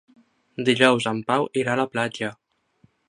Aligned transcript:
Dijous 0.69 1.07
en 1.11 1.19
Pau 1.29 1.45
irà 1.65 1.77
a 1.77 1.81
la 1.81 1.87
platja. 1.93 2.31